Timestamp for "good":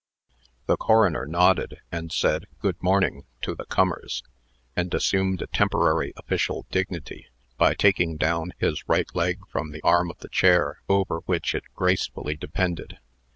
2.59-2.81